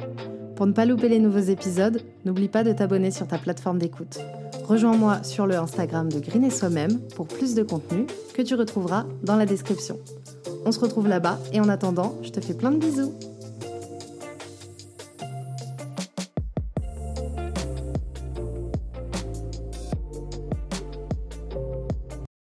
Pour 0.56 0.66
ne 0.66 0.72
pas 0.72 0.86
louper 0.86 1.10
les 1.10 1.20
nouveaux 1.20 1.40
épisodes, 1.40 2.02
n'oublie 2.26 2.48
pas 2.48 2.64
de 2.64 2.72
t'abonner 2.72 3.12
sur 3.12 3.28
ta 3.28 3.38
plateforme 3.38 3.78
d'écoute. 3.80 4.20
Rejoins-moi 4.66 5.24
sur 5.24 5.48
le 5.48 5.56
Instagram 5.56 6.12
de 6.12 6.20
Green 6.20 6.44
et 6.44 6.50
Soi-même 6.50 7.00
pour 7.16 7.28
plus 7.28 7.56
de 7.56 7.64
contenu 7.64 8.06
que 8.34 8.42
tu 8.42 8.56
retrouveras 8.56 9.06
dans 9.24 9.36
la 9.36 9.46
description. 9.46 10.00
On 10.66 10.72
se 10.72 10.80
retrouve 10.80 11.08
là-bas 11.08 11.40
et 11.54 11.60
en 11.60 11.70
attendant, 11.70 12.16
je 12.22 12.30
te 12.30 12.42
fais 12.42 12.54
plein 12.54 12.72
de 12.72 12.78
bisous. 12.78 13.14